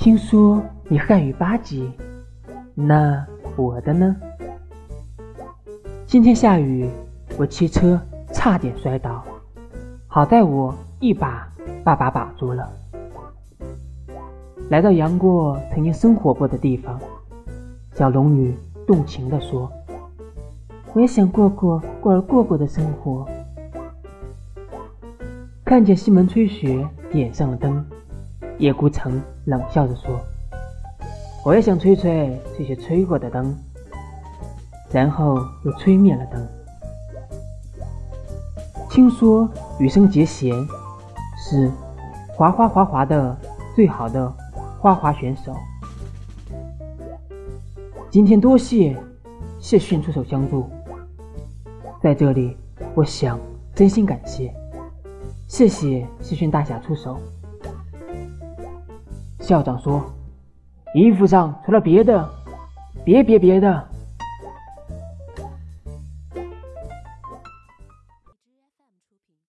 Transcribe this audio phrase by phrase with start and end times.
[0.00, 1.92] 听说你汉语八级，
[2.74, 3.22] 那
[3.54, 4.16] 我的呢？
[6.06, 6.88] 今天下雨，
[7.36, 8.00] 我骑车
[8.32, 9.22] 差点摔倒，
[10.06, 11.46] 好在我一把
[11.84, 12.72] 把把把住了。
[14.70, 16.98] 来到杨过曾经生活过的地方，
[17.92, 19.70] 小龙女动情地说
[20.94, 23.28] ：“我也想过过过儿过过的生活。”
[25.62, 27.84] 看见西门吹雪点上了灯，
[28.60, 30.20] 叶孤城冷笑着说
[31.44, 33.56] ：“我也想吹吹这些吹过的灯。”
[34.92, 36.48] 然后又吹灭了灯。
[38.90, 40.52] 听说羽生结弦
[41.38, 41.70] 是
[42.34, 43.34] 滑滑滑滑的
[43.74, 44.30] 最好的
[44.78, 45.54] 花滑选手。
[48.10, 48.94] 今天多谢
[49.58, 50.68] 谢逊出手相助，
[52.02, 52.56] 在这里
[52.94, 53.38] 我想
[53.74, 54.52] 真心感谢。
[55.46, 57.16] 谢谢谢逊大侠出手。
[59.50, 60.00] 校长说
[60.94, 62.24] ：“衣服上除了别的，
[63.04, 63.84] 别别别的。”